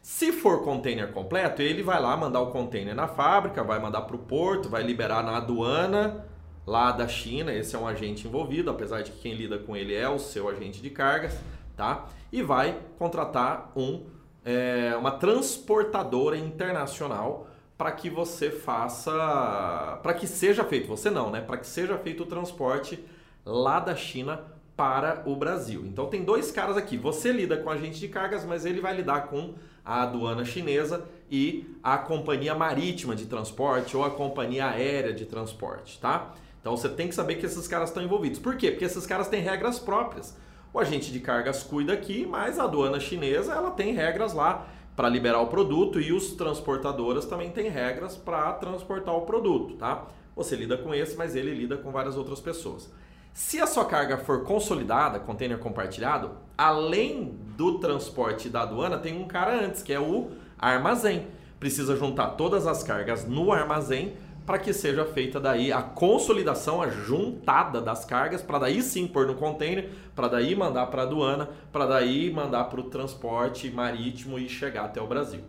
se 0.00 0.32
for 0.32 0.62
container 0.62 1.12
completo, 1.12 1.60
ele 1.60 1.82
vai 1.82 2.00
lá 2.00 2.16
mandar 2.16 2.40
o 2.40 2.50
container 2.50 2.94
na 2.94 3.06
fábrica, 3.06 3.62
vai 3.62 3.78
mandar 3.78 4.02
para 4.02 4.16
o 4.16 4.18
porto, 4.18 4.68
vai 4.68 4.82
liberar 4.82 5.22
na 5.22 5.36
aduana 5.36 6.26
lá 6.66 6.90
da 6.90 7.06
China. 7.06 7.52
Esse 7.52 7.76
é 7.76 7.78
um 7.78 7.86
agente 7.86 8.26
envolvido, 8.26 8.70
apesar 8.70 9.02
de 9.02 9.12
que 9.12 9.18
quem 9.18 9.34
lida 9.34 9.58
com 9.58 9.76
ele 9.76 9.94
é 9.94 10.08
o 10.08 10.18
seu 10.18 10.48
agente 10.48 10.80
de 10.80 10.88
cargas, 10.88 11.38
tá? 11.76 12.06
E 12.32 12.42
vai 12.42 12.78
contratar 12.98 13.72
um, 13.76 14.06
é, 14.44 14.96
uma 14.98 15.10
transportadora 15.10 16.36
internacional 16.36 17.48
para 17.76 17.92
que 17.92 18.08
você 18.08 18.50
faça, 18.50 19.98
para 20.02 20.14
que 20.14 20.26
seja 20.26 20.64
feito, 20.64 20.88
você 20.88 21.10
não, 21.10 21.30
né? 21.30 21.40
Para 21.40 21.58
que 21.58 21.66
seja 21.66 21.98
feito 21.98 22.22
o 22.22 22.26
transporte 22.26 23.04
lá 23.44 23.80
da 23.80 23.94
China 23.94 24.44
para 24.80 25.22
o 25.26 25.36
Brasil. 25.36 25.84
Então 25.84 26.06
tem 26.06 26.24
dois 26.24 26.50
caras 26.50 26.74
aqui. 26.74 26.96
Você 26.96 27.30
lida 27.30 27.54
com 27.58 27.68
agente 27.68 28.00
de 28.00 28.08
cargas, 28.08 28.46
mas 28.46 28.64
ele 28.64 28.80
vai 28.80 28.96
lidar 28.96 29.26
com 29.26 29.52
a 29.84 30.04
aduana 30.04 30.42
chinesa 30.42 31.04
e 31.30 31.66
a 31.82 31.98
companhia 31.98 32.54
marítima 32.54 33.14
de 33.14 33.26
transporte 33.26 33.94
ou 33.94 34.02
a 34.02 34.10
companhia 34.10 34.68
aérea 34.68 35.12
de 35.12 35.26
transporte, 35.26 36.00
tá? 36.00 36.32
Então 36.62 36.74
você 36.74 36.88
tem 36.88 37.08
que 37.08 37.14
saber 37.14 37.34
que 37.34 37.44
esses 37.44 37.68
caras 37.68 37.90
estão 37.90 38.02
envolvidos. 38.02 38.38
Por 38.38 38.56
quê? 38.56 38.70
Porque 38.70 38.86
esses 38.86 39.04
caras 39.04 39.28
têm 39.28 39.42
regras 39.42 39.78
próprias. 39.78 40.34
O 40.72 40.78
agente 40.78 41.12
de 41.12 41.20
cargas 41.20 41.62
cuida 41.62 41.92
aqui, 41.92 42.24
mas 42.24 42.58
a 42.58 42.64
aduana 42.64 42.98
chinesa 42.98 43.52
ela 43.52 43.72
tem 43.72 43.92
regras 43.92 44.32
lá 44.32 44.66
para 44.96 45.10
liberar 45.10 45.42
o 45.42 45.48
produto 45.48 46.00
e 46.00 46.10
os 46.10 46.32
transportadoras 46.32 47.26
também 47.26 47.50
têm 47.50 47.68
regras 47.68 48.16
para 48.16 48.50
transportar 48.54 49.14
o 49.14 49.26
produto, 49.26 49.74
tá? 49.74 50.06
Você 50.34 50.56
lida 50.56 50.78
com 50.78 50.94
esse, 50.94 51.18
mas 51.18 51.36
ele 51.36 51.52
lida 51.52 51.76
com 51.76 51.90
várias 51.90 52.16
outras 52.16 52.40
pessoas. 52.40 52.90
Se 53.32 53.60
a 53.60 53.66
sua 53.66 53.84
carga 53.84 54.18
for 54.18 54.44
consolidada, 54.44 55.20
container 55.20 55.58
compartilhado, 55.58 56.32
além 56.58 57.38
do 57.56 57.78
transporte 57.78 58.48
da 58.48 58.62
aduana, 58.62 58.98
tem 58.98 59.16
um 59.16 59.26
cara 59.26 59.64
antes, 59.64 59.82
que 59.82 59.92
é 59.92 60.00
o 60.00 60.30
armazém. 60.58 61.26
Precisa 61.58 61.96
juntar 61.96 62.30
todas 62.30 62.66
as 62.66 62.82
cargas 62.82 63.26
no 63.26 63.52
armazém 63.52 64.14
para 64.44 64.58
que 64.58 64.72
seja 64.72 65.04
feita 65.04 65.38
daí 65.38 65.72
a 65.72 65.80
consolidação, 65.80 66.82
a 66.82 66.88
juntada 66.88 67.80
das 67.80 68.04
cargas, 68.04 68.42
para 68.42 68.58
daí 68.58 68.82
sim 68.82 69.06
pôr 69.06 69.26
no 69.26 69.36
container, 69.36 69.90
para 70.14 70.26
daí 70.26 70.56
mandar 70.56 70.86
para 70.86 71.02
a 71.02 71.04
aduana, 71.04 71.48
para 71.70 71.86
daí 71.86 72.32
mandar 72.32 72.64
para 72.64 72.80
o 72.80 72.84
transporte 72.84 73.70
marítimo 73.70 74.38
e 74.38 74.48
chegar 74.48 74.86
até 74.86 75.00
o 75.00 75.06
Brasil. 75.06 75.40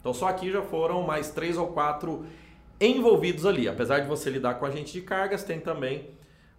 Então 0.00 0.14
só 0.14 0.28
aqui 0.28 0.52
já 0.52 0.62
foram 0.62 1.02
mais 1.02 1.30
três 1.30 1.56
ou 1.56 1.68
quatro 1.68 2.26
envolvidos 2.80 3.44
ali. 3.44 3.66
Apesar 3.66 4.00
de 4.00 4.06
você 4.06 4.30
lidar 4.30 4.54
com 4.54 4.66
agente 4.66 4.92
de 4.92 5.00
cargas, 5.00 5.42
tem 5.42 5.58
também 5.58 6.10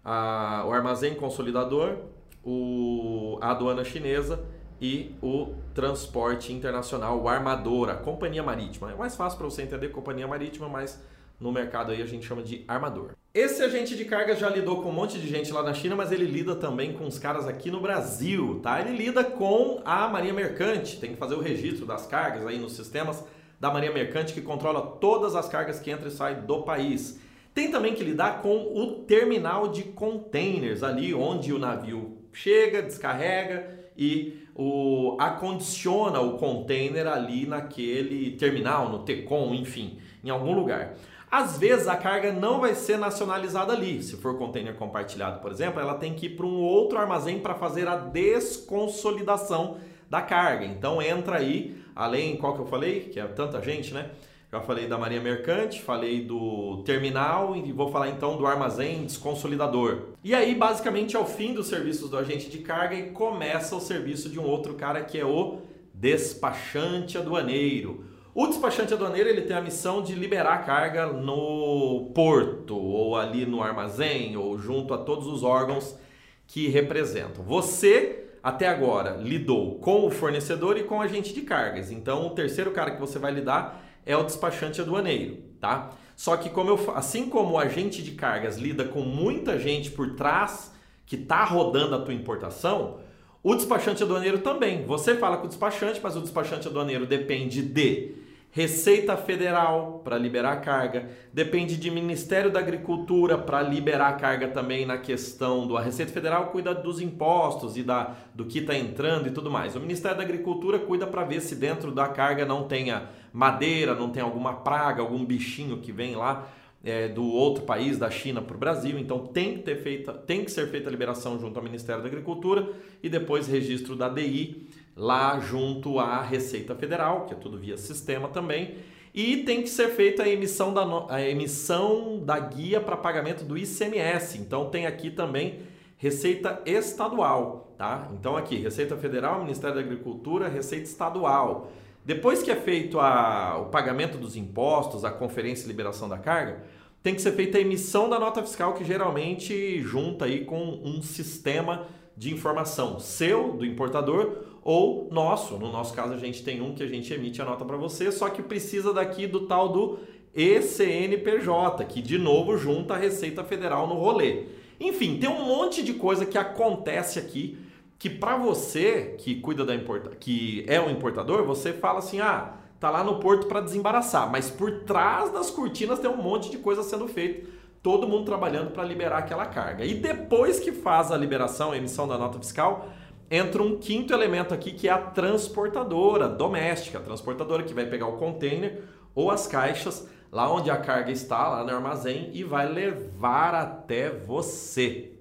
a, 0.06 0.64
o 0.64 0.72
armazém 0.72 1.16
consolidador, 1.16 1.96
o, 2.44 3.38
a 3.40 3.50
aduana 3.50 3.82
chinesa 3.82 4.38
e 4.80 5.16
o 5.20 5.54
transporte 5.74 6.52
internacional, 6.52 7.20
o 7.20 7.28
armador, 7.28 7.90
a 7.90 7.94
companhia 7.96 8.42
marítima. 8.42 8.92
É 8.92 8.94
mais 8.94 9.16
fácil 9.16 9.36
para 9.36 9.50
você 9.50 9.62
entender 9.62 9.88
companhia 9.88 10.28
marítima, 10.28 10.68
mas 10.68 11.02
no 11.40 11.50
mercado 11.50 11.90
aí 11.90 12.00
a 12.00 12.06
gente 12.06 12.24
chama 12.24 12.40
de 12.40 12.64
armador. 12.68 13.10
Esse 13.34 13.62
agente 13.64 13.96
de 13.96 14.04
cargas 14.04 14.38
já 14.38 14.48
lidou 14.48 14.80
com 14.80 14.90
um 14.90 14.92
monte 14.92 15.18
de 15.18 15.26
gente 15.26 15.52
lá 15.52 15.62
na 15.62 15.74
China, 15.74 15.96
mas 15.96 16.12
ele 16.12 16.24
lida 16.24 16.54
também 16.54 16.92
com 16.92 17.04
os 17.04 17.18
caras 17.18 17.48
aqui 17.48 17.68
no 17.68 17.80
Brasil, 17.80 18.60
tá? 18.62 18.80
Ele 18.80 18.96
lida 18.96 19.24
com 19.24 19.82
a 19.84 20.06
Marinha 20.06 20.32
Mercante, 20.32 21.00
tem 21.00 21.10
que 21.10 21.16
fazer 21.16 21.34
o 21.34 21.40
registro 21.40 21.84
das 21.84 22.06
cargas 22.06 22.46
aí 22.46 22.58
nos 22.58 22.76
sistemas 22.76 23.24
da 23.58 23.72
Marinha 23.72 23.92
Mercante 23.92 24.32
que 24.32 24.40
controla 24.40 24.80
todas 24.80 25.34
as 25.34 25.48
cargas 25.48 25.80
que 25.80 25.90
entram 25.90 26.08
e 26.08 26.12
saem 26.12 26.42
do 26.42 26.62
país. 26.62 27.18
Tem 27.56 27.70
também 27.70 27.94
que 27.94 28.04
lidar 28.04 28.42
com 28.42 28.54
o 28.54 28.96
terminal 29.06 29.68
de 29.68 29.82
containers, 29.84 30.82
ali 30.82 31.14
onde 31.14 31.54
o 31.54 31.58
navio 31.58 32.18
chega, 32.30 32.82
descarrega 32.82 33.88
e 33.96 34.46
o, 34.54 35.16
acondiciona 35.18 36.20
o 36.20 36.36
container 36.36 37.06
ali 37.06 37.46
naquele 37.46 38.32
terminal, 38.32 38.90
no 38.90 39.04
TECOM, 39.04 39.54
enfim, 39.54 39.98
em 40.22 40.28
algum 40.28 40.52
lugar. 40.52 40.96
Às 41.30 41.56
vezes 41.56 41.88
a 41.88 41.96
carga 41.96 42.30
não 42.30 42.60
vai 42.60 42.74
ser 42.74 42.98
nacionalizada 42.98 43.72
ali. 43.72 44.02
Se 44.02 44.18
for 44.18 44.36
container 44.36 44.74
compartilhado, 44.74 45.40
por 45.40 45.50
exemplo, 45.50 45.80
ela 45.80 45.94
tem 45.94 46.12
que 46.12 46.26
ir 46.26 46.36
para 46.36 46.44
um 46.44 46.60
outro 46.60 46.98
armazém 46.98 47.38
para 47.38 47.54
fazer 47.54 47.88
a 47.88 47.96
desconsolidação 47.96 49.78
da 50.10 50.20
carga. 50.20 50.66
Então 50.66 51.00
entra 51.00 51.38
aí, 51.38 51.82
além 51.94 52.36
qual 52.36 52.52
que 52.52 52.60
eu 52.60 52.66
falei, 52.66 53.00
que 53.00 53.18
é 53.18 53.26
tanta 53.26 53.62
gente, 53.62 53.94
né? 53.94 54.10
Já 54.56 54.62
falei 54.62 54.86
da 54.86 54.96
Marinha 54.96 55.20
Mercante, 55.20 55.82
falei 55.82 56.22
do 56.22 56.82
terminal 56.82 57.54
e 57.54 57.70
vou 57.72 57.90
falar 57.90 58.08
então 58.08 58.38
do 58.38 58.46
armazém 58.46 59.04
desconsolidador. 59.04 60.14
E 60.24 60.34
aí, 60.34 60.54
basicamente, 60.54 61.14
é 61.14 61.18
o 61.18 61.26
fim 61.26 61.52
dos 61.52 61.66
serviços 61.66 62.08
do 62.08 62.16
agente 62.16 62.48
de 62.48 62.60
carga 62.60 62.94
e 62.94 63.10
começa 63.10 63.76
o 63.76 63.80
serviço 63.80 64.30
de 64.30 64.40
um 64.40 64.44
outro 64.44 64.72
cara 64.72 65.04
que 65.04 65.18
é 65.18 65.26
o 65.26 65.58
despachante 65.92 67.18
aduaneiro. 67.18 68.06
O 68.34 68.46
despachante 68.46 68.94
aduaneiro 68.94 69.28
ele 69.28 69.42
tem 69.42 69.54
a 69.54 69.60
missão 69.60 70.02
de 70.02 70.14
liberar 70.14 70.54
a 70.54 70.62
carga 70.62 71.06
no 71.06 72.10
porto, 72.14 72.78
ou 72.78 73.14
ali 73.14 73.44
no 73.44 73.62
armazém, 73.62 74.38
ou 74.38 74.58
junto 74.58 74.94
a 74.94 74.98
todos 74.98 75.26
os 75.26 75.42
órgãos 75.42 75.98
que 76.46 76.68
representam. 76.68 77.44
Você 77.44 78.24
até 78.42 78.68
agora 78.68 79.18
lidou 79.20 79.74
com 79.80 80.06
o 80.06 80.10
fornecedor 80.10 80.78
e 80.78 80.84
com 80.84 80.96
o 80.96 81.02
agente 81.02 81.34
de 81.34 81.42
cargas. 81.42 81.90
Então, 81.90 82.28
o 82.28 82.30
terceiro 82.30 82.70
cara 82.70 82.92
que 82.92 83.00
você 83.00 83.18
vai 83.18 83.32
lidar 83.32 83.82
é 84.06 84.16
o 84.16 84.22
despachante 84.22 84.80
aduaneiro, 84.80 85.38
tá? 85.60 85.90
Só 86.16 86.36
que 86.36 86.48
como 86.48 86.70
eu, 86.70 86.94
assim 86.94 87.28
como 87.28 87.52
o 87.54 87.58
agente 87.58 88.02
de 88.02 88.12
cargas 88.12 88.56
lida 88.56 88.84
com 88.84 89.00
muita 89.00 89.58
gente 89.58 89.90
por 89.90 90.14
trás 90.14 90.72
que 91.04 91.16
está 91.16 91.44
rodando 91.44 91.94
a 91.94 92.00
tua 92.00 92.14
importação, 92.14 93.00
o 93.42 93.54
despachante 93.54 94.02
aduaneiro 94.02 94.38
também. 94.38 94.84
Você 94.86 95.16
fala 95.16 95.36
com 95.36 95.44
o 95.44 95.48
despachante, 95.48 96.00
mas 96.02 96.16
o 96.16 96.20
despachante 96.20 96.66
aduaneiro 96.66 97.04
depende 97.04 97.62
de 97.62 98.14
Receita 98.56 99.18
Federal 99.18 100.00
para 100.02 100.16
liberar 100.16 100.62
carga, 100.62 101.10
depende 101.30 101.76
de 101.76 101.90
Ministério 101.90 102.50
da 102.50 102.58
Agricultura 102.58 103.36
para 103.36 103.60
liberar 103.60 104.16
carga 104.16 104.48
também 104.48 104.86
na 104.86 104.96
questão 104.96 105.66
do 105.66 105.76
a 105.76 105.82
Receita 105.82 106.10
Federal 106.10 106.46
cuida 106.46 106.74
dos 106.74 106.98
impostos 106.98 107.76
e 107.76 107.82
da 107.82 108.16
do 108.34 108.46
que 108.46 108.60
está 108.60 108.74
entrando 108.74 109.28
e 109.28 109.30
tudo 109.30 109.50
mais. 109.50 109.76
O 109.76 109.80
Ministério 109.80 110.16
da 110.16 110.22
Agricultura 110.22 110.78
cuida 110.78 111.06
para 111.06 111.22
ver 111.22 111.42
se 111.42 111.54
dentro 111.54 111.92
da 111.92 112.08
carga 112.08 112.46
não 112.46 112.66
tenha 112.66 113.10
madeira, 113.30 113.94
não 113.94 114.08
tem 114.08 114.22
alguma 114.22 114.54
praga, 114.54 115.02
algum 115.02 115.22
bichinho 115.22 115.76
que 115.76 115.92
vem 115.92 116.16
lá 116.16 116.48
é, 116.82 117.08
do 117.08 117.24
outro 117.24 117.64
país, 117.64 117.98
da 117.98 118.10
China 118.10 118.40
para 118.40 118.56
o 118.56 118.58
Brasil. 118.58 118.98
Então 118.98 119.18
tem 119.18 119.58
que 119.58 119.64
ter 119.64 119.76
feita, 119.82 120.14
tem 120.14 120.42
que 120.42 120.50
ser 120.50 120.70
feita 120.70 120.88
a 120.88 120.90
liberação 120.90 121.38
junto 121.38 121.58
ao 121.58 121.62
Ministério 121.62 122.00
da 122.00 122.08
Agricultura 122.08 122.66
e 123.02 123.10
depois 123.10 123.48
registro 123.48 123.94
da 123.94 124.08
DI 124.08 124.66
lá 124.96 125.38
junto 125.38 125.98
à 125.98 126.22
Receita 126.22 126.74
Federal, 126.74 127.26
que 127.26 127.34
é 127.34 127.36
tudo 127.36 127.58
via 127.58 127.76
sistema 127.76 128.28
também. 128.28 128.76
E 129.12 129.38
tem 129.44 129.62
que 129.62 129.68
ser 129.68 129.90
feita 129.90 130.22
a 130.22 130.28
emissão 130.28 130.72
da, 130.72 131.06
a 131.08 131.22
emissão 131.22 132.18
da 132.18 132.38
guia 132.38 132.80
para 132.80 132.96
pagamento 132.96 133.44
do 133.44 133.56
ICMS. 133.56 134.38
Então 134.38 134.70
tem 134.70 134.86
aqui 134.86 135.10
também 135.10 135.60
Receita 135.98 136.60
Estadual, 136.66 137.74
tá? 137.78 138.10
Então 138.12 138.36
aqui, 138.36 138.56
Receita 138.56 138.96
Federal, 138.96 139.40
Ministério 139.40 139.76
da 139.76 139.80
Agricultura, 139.80 140.48
Receita 140.48 140.84
Estadual. 140.84 141.70
Depois 142.04 142.42
que 142.42 142.50
é 142.50 142.56
feito 142.56 143.00
a, 143.00 143.58
o 143.58 143.66
pagamento 143.66 144.18
dos 144.18 144.36
impostos, 144.36 145.04
a 145.04 145.10
conferência 145.10 145.64
e 145.64 145.68
liberação 145.68 146.08
da 146.08 146.18
carga, 146.18 146.62
tem 147.02 147.14
que 147.14 147.22
ser 147.22 147.32
feita 147.32 147.56
a 147.56 147.60
emissão 147.60 148.08
da 148.10 148.18
nota 148.18 148.42
fiscal, 148.42 148.74
que 148.74 148.84
geralmente 148.84 149.80
junta 149.80 150.26
aí 150.26 150.44
com 150.44 150.80
um 150.84 151.00
sistema 151.00 151.86
de 152.16 152.32
informação 152.32 152.98
seu, 152.98 153.52
do 153.52 153.64
importador, 153.64 154.38
ou 154.66 155.08
nosso. 155.12 155.56
No 155.58 155.70
nosso 155.70 155.94
caso, 155.94 156.12
a 156.12 156.16
gente 156.16 156.42
tem 156.42 156.60
um 156.60 156.74
que 156.74 156.82
a 156.82 156.88
gente 156.88 157.14
emite 157.14 157.40
a 157.40 157.44
nota 157.44 157.64
para 157.64 157.76
você, 157.76 158.10
só 158.10 158.28
que 158.28 158.42
precisa 158.42 158.92
daqui 158.92 159.24
do 159.24 159.46
tal 159.46 159.68
do 159.68 160.00
ECNPJ, 160.34 161.84
que 161.84 162.02
de 162.02 162.18
novo 162.18 162.58
junta 162.58 162.94
a 162.94 162.96
Receita 162.96 163.44
Federal 163.44 163.86
no 163.86 163.94
rolê. 163.94 164.46
Enfim, 164.80 165.18
tem 165.18 165.30
um 165.30 165.44
monte 165.46 165.84
de 165.84 165.94
coisa 165.94 166.26
que 166.26 166.36
acontece 166.36 167.16
aqui 167.16 167.56
que 167.96 168.10
para 168.10 168.36
você 168.36 169.14
que 169.18 169.36
cuida 169.36 169.64
da 169.64 169.72
importa 169.72 170.10
que 170.16 170.64
é 170.66 170.80
um 170.80 170.90
importador, 170.90 171.44
você 171.44 171.72
fala 171.72 172.00
assim: 172.00 172.20
"Ah, 172.20 172.54
tá 172.80 172.90
lá 172.90 173.04
no 173.04 173.20
porto 173.20 173.46
para 173.46 173.60
desembaraçar", 173.60 174.28
mas 174.28 174.50
por 174.50 174.80
trás 174.80 175.30
das 175.32 175.48
cortinas 175.48 176.00
tem 176.00 176.10
um 176.10 176.20
monte 176.20 176.50
de 176.50 176.58
coisa 176.58 176.82
sendo 176.82 177.06
feita, 177.06 177.48
todo 177.84 178.08
mundo 178.08 178.24
trabalhando 178.24 178.72
para 178.72 178.82
liberar 178.82 179.18
aquela 179.18 179.46
carga. 179.46 179.84
E 179.84 179.94
depois 179.94 180.58
que 180.58 180.72
faz 180.72 181.12
a 181.12 181.16
liberação, 181.16 181.70
a 181.70 181.76
emissão 181.76 182.08
da 182.08 182.18
nota 182.18 182.36
fiscal, 182.36 182.88
entra 183.30 183.62
um 183.62 183.78
quinto 183.78 184.12
elemento 184.12 184.54
aqui 184.54 184.72
que 184.72 184.88
é 184.88 184.92
a 184.92 184.98
transportadora 184.98 186.28
doméstica, 186.28 186.98
a 186.98 187.02
transportadora 187.02 187.62
que 187.62 187.74
vai 187.74 187.86
pegar 187.86 188.06
o 188.06 188.16
container 188.16 188.82
ou 189.14 189.30
as 189.30 189.46
caixas 189.46 190.08
lá 190.30 190.52
onde 190.52 190.70
a 190.70 190.76
carga 190.76 191.10
está, 191.10 191.48
lá 191.48 191.64
no 191.64 191.74
armazém, 191.74 192.30
e 192.34 192.44
vai 192.44 192.70
levar 192.70 193.54
até 193.54 194.10
você. 194.10 195.12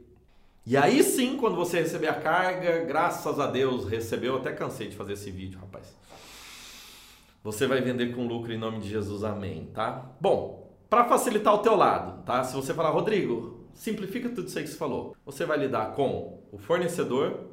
E 0.66 0.76
aí 0.76 1.04
sim, 1.04 1.38
quando 1.38 1.56
você 1.56 1.80
receber 1.80 2.08
a 2.08 2.16
carga, 2.16 2.84
graças 2.84 3.40
a 3.40 3.48
Deus 3.48 3.88
recebeu, 3.88 4.38
até 4.38 4.52
cansei 4.52 4.88
de 4.88 4.96
fazer 4.96 5.14
esse 5.14 5.30
vídeo, 5.30 5.60
rapaz. 5.60 5.96
Você 7.44 7.68
vai 7.68 7.80
vender 7.82 8.16
com 8.16 8.28
lucro 8.28 8.52
em 8.52 8.58
nome 8.58 8.80
de 8.80 8.90
Jesus, 8.90 9.24
amém, 9.24 9.70
tá? 9.74 10.04
Bom, 10.20 10.74
para 10.90 11.06
facilitar 11.06 11.54
o 11.54 11.60
teu 11.60 11.76
lado, 11.76 12.24
tá? 12.24 12.44
Se 12.44 12.56
você 12.56 12.74
falar, 12.74 12.90
Rodrigo, 12.90 13.68
simplifica 13.74 14.30
tudo 14.30 14.48
isso 14.48 14.58
aí 14.58 14.64
que 14.64 14.72
você 14.72 14.78
falou. 14.78 15.16
Você 15.24 15.46
vai 15.46 15.58
lidar 15.60 15.94
com 15.94 16.40
o 16.52 16.58
fornecedor, 16.58 17.52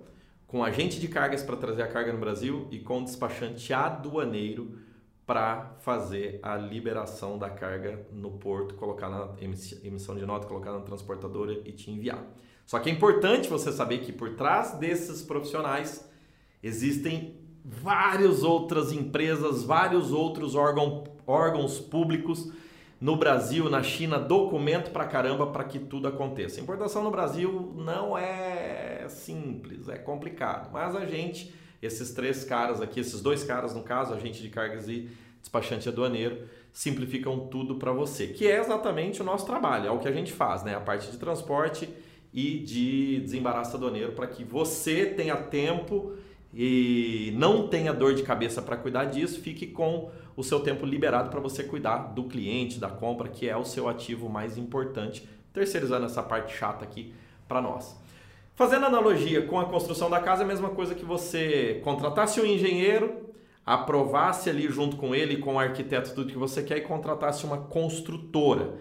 com 0.52 0.62
agente 0.62 1.00
de 1.00 1.08
cargas 1.08 1.42
para 1.42 1.56
trazer 1.56 1.80
a 1.80 1.88
carga 1.88 2.12
no 2.12 2.18
Brasil 2.18 2.68
e 2.70 2.78
com 2.78 3.02
despachante 3.02 3.72
aduaneiro 3.72 4.76
para 5.24 5.78
fazer 5.80 6.38
a 6.42 6.54
liberação 6.56 7.38
da 7.38 7.48
carga 7.48 8.06
no 8.12 8.32
porto, 8.32 8.74
colocar 8.74 9.08
na 9.08 9.30
emissão 9.40 10.14
de 10.14 10.26
nota, 10.26 10.46
colocar 10.46 10.72
na 10.72 10.80
transportadora 10.80 11.54
e 11.64 11.72
te 11.72 11.90
enviar. 11.90 12.22
Só 12.66 12.78
que 12.78 12.90
é 12.90 12.92
importante 12.92 13.48
você 13.48 13.72
saber 13.72 14.00
que 14.00 14.12
por 14.12 14.34
trás 14.34 14.72
desses 14.72 15.22
profissionais 15.22 16.06
existem 16.62 17.40
várias 17.64 18.42
outras 18.42 18.92
empresas, 18.92 19.64
vários 19.64 20.12
outros 20.12 20.54
órgão, 20.54 21.04
órgãos 21.26 21.80
públicos 21.80 22.52
no 23.00 23.16
Brasil, 23.16 23.70
na 23.70 23.82
China, 23.82 24.18
documento 24.18 24.90
pra 24.90 25.06
caramba 25.06 25.46
para 25.46 25.64
que 25.64 25.78
tudo 25.78 26.08
aconteça. 26.08 26.60
Importação 26.60 27.02
no 27.02 27.10
Brasil 27.10 27.72
não 27.74 28.18
é 28.18 28.91
simples, 29.12 29.88
é 29.88 29.96
complicado, 29.96 30.70
mas 30.72 30.94
a 30.96 31.06
gente, 31.06 31.54
esses 31.80 32.12
três 32.12 32.44
caras 32.44 32.80
aqui, 32.80 33.00
esses 33.00 33.20
dois 33.20 33.44
caras 33.44 33.74
no 33.74 33.82
caso, 33.82 34.14
agente 34.14 34.42
de 34.42 34.48
cargas 34.48 34.88
e 34.88 35.08
despachante 35.40 35.88
aduaneiro, 35.88 36.46
simplificam 36.72 37.48
tudo 37.48 37.76
para 37.76 37.92
você, 37.92 38.28
que 38.28 38.46
é 38.46 38.58
exatamente 38.58 39.20
o 39.20 39.24
nosso 39.24 39.44
trabalho, 39.44 39.88
é 39.88 39.90
o 39.90 39.98
que 39.98 40.08
a 40.08 40.12
gente 40.12 40.32
faz, 40.32 40.62
né? 40.62 40.74
A 40.74 40.80
parte 40.80 41.10
de 41.10 41.18
transporte 41.18 41.88
e 42.32 42.58
de 42.60 43.20
desembaraço 43.20 43.76
aduaneiro 43.76 44.12
para 44.12 44.26
que 44.26 44.42
você 44.42 45.06
tenha 45.06 45.36
tempo 45.36 46.14
e 46.54 47.32
não 47.36 47.68
tenha 47.68 47.92
dor 47.92 48.14
de 48.14 48.22
cabeça 48.22 48.62
para 48.62 48.76
cuidar 48.76 49.06
disso, 49.06 49.40
fique 49.40 49.66
com 49.66 50.10
o 50.36 50.42
seu 50.42 50.60
tempo 50.60 50.86
liberado 50.86 51.30
para 51.30 51.40
você 51.40 51.62
cuidar 51.62 52.14
do 52.14 52.24
cliente, 52.24 52.78
da 52.78 52.88
compra, 52.88 53.28
que 53.28 53.48
é 53.48 53.56
o 53.56 53.64
seu 53.64 53.88
ativo 53.88 54.28
mais 54.28 54.56
importante, 54.56 55.28
terceirizando 55.52 56.06
essa 56.06 56.22
parte 56.22 56.56
chata 56.56 56.84
aqui 56.84 57.12
para 57.46 57.60
nós. 57.60 57.96
Fazendo 58.54 58.84
analogia 58.86 59.46
com 59.46 59.58
a 59.58 59.64
construção 59.64 60.10
da 60.10 60.20
casa, 60.20 60.42
é 60.42 60.44
a 60.44 60.48
mesma 60.48 60.70
coisa 60.70 60.94
que 60.94 61.04
você 61.04 61.80
contratasse 61.82 62.40
um 62.40 62.44
engenheiro, 62.44 63.30
aprovasse 63.64 64.50
ali 64.50 64.68
junto 64.68 64.96
com 64.96 65.14
ele, 65.14 65.38
com 65.38 65.54
o 65.54 65.58
arquiteto, 65.58 66.14
tudo 66.14 66.30
que 66.30 66.38
você 66.38 66.62
quer 66.62 66.78
e 66.78 66.82
contratasse 66.82 67.44
uma 67.46 67.58
construtora 67.58 68.74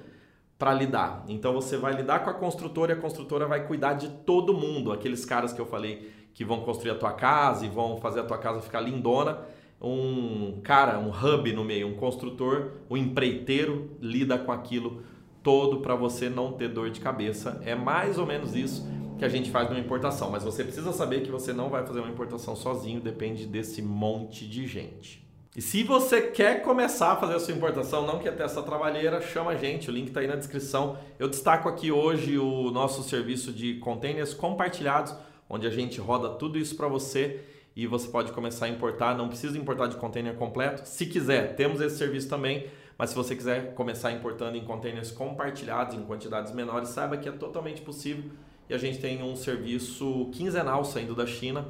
para 0.59 0.73
lidar. 0.73 1.23
Então 1.27 1.53
você 1.53 1.77
vai 1.77 1.93
lidar 1.93 2.19
com 2.19 2.29
a 2.29 2.33
construtora 2.33 2.93
e 2.93 2.97
a 2.97 2.99
construtora 2.99 3.47
vai 3.47 3.65
cuidar 3.65 3.93
de 3.93 4.09
todo 4.09 4.53
mundo, 4.53 4.91
aqueles 4.91 5.23
caras 5.25 5.53
que 5.53 5.61
eu 5.61 5.65
falei 5.65 6.11
que 6.33 6.43
vão 6.43 6.61
construir 6.61 6.91
a 6.91 6.95
tua 6.95 7.13
casa 7.13 7.65
e 7.65 7.69
vão 7.69 7.97
fazer 7.97 8.19
a 8.19 8.23
tua 8.23 8.37
casa 8.37 8.61
ficar 8.61 8.81
lindona 8.81 9.39
um 9.81 10.59
cara, 10.61 10.99
um 10.99 11.09
hub 11.09 11.51
no 11.53 11.63
meio, 11.63 11.87
um 11.87 11.95
construtor, 11.95 12.73
um 12.89 12.95
empreiteiro 12.95 13.89
lida 13.99 14.37
com 14.37 14.51
aquilo 14.51 15.01
todo 15.41 15.79
para 15.79 15.95
você 15.95 16.29
não 16.29 16.51
ter 16.51 16.67
dor 16.67 16.91
de 16.91 16.99
cabeça. 16.99 17.59
É 17.65 17.73
mais 17.73 18.19
ou 18.19 18.27
menos 18.27 18.55
isso 18.55 18.87
que 19.21 19.25
a 19.25 19.29
gente 19.29 19.51
faz 19.51 19.69
numa 19.69 19.79
importação, 19.79 20.31
mas 20.31 20.43
você 20.43 20.63
precisa 20.63 20.91
saber 20.91 21.21
que 21.21 21.29
você 21.29 21.53
não 21.53 21.69
vai 21.69 21.85
fazer 21.85 21.99
uma 21.99 22.09
importação 22.09 22.55
sozinho, 22.55 22.99
depende 22.99 23.45
desse 23.45 23.79
monte 23.79 24.47
de 24.47 24.65
gente. 24.65 25.23
E 25.55 25.61
se 25.61 25.83
você 25.83 26.23
quer 26.23 26.63
começar 26.63 27.11
a 27.11 27.15
fazer 27.17 27.35
a 27.35 27.39
sua 27.39 27.53
importação, 27.53 28.03
não 28.07 28.17
quer 28.17 28.35
ter 28.35 28.41
essa 28.41 28.63
trabalheira, 28.63 29.21
chama 29.21 29.51
a 29.51 29.55
gente, 29.55 29.91
o 29.91 29.93
link 29.93 30.07
está 30.07 30.21
aí 30.21 30.27
na 30.27 30.35
descrição. 30.35 30.97
Eu 31.19 31.29
destaco 31.29 31.69
aqui 31.69 31.91
hoje 31.91 32.39
o 32.39 32.71
nosso 32.71 33.03
serviço 33.03 33.53
de 33.53 33.75
containers 33.75 34.33
compartilhados, 34.33 35.13
onde 35.47 35.67
a 35.67 35.69
gente 35.69 36.01
roda 36.01 36.27
tudo 36.27 36.57
isso 36.57 36.75
para 36.75 36.87
você 36.87 37.41
e 37.75 37.85
você 37.85 38.07
pode 38.07 38.31
começar 38.31 38.65
a 38.65 38.69
importar. 38.69 39.15
Não 39.15 39.27
precisa 39.27 39.55
importar 39.55 39.85
de 39.85 39.97
container 39.97 40.33
completo. 40.33 40.81
Se 40.83 41.05
quiser, 41.05 41.55
temos 41.55 41.79
esse 41.79 41.95
serviço 41.95 42.27
também. 42.27 42.65
Mas 42.97 43.11
se 43.11 43.15
você 43.15 43.35
quiser 43.35 43.75
começar 43.75 44.11
importando 44.11 44.57
em 44.57 44.63
containers 44.63 45.11
compartilhados 45.11 45.95
em 45.95 46.01
quantidades 46.01 46.51
menores, 46.51 46.89
saiba 46.89 47.17
que 47.17 47.29
é 47.29 47.31
totalmente 47.31 47.81
possível 47.81 48.23
e 48.71 48.73
a 48.73 48.77
gente 48.77 48.99
tem 48.99 49.21
um 49.21 49.35
serviço 49.35 50.29
quinzenal 50.31 50.85
saindo 50.85 51.13
da 51.13 51.27
China 51.27 51.67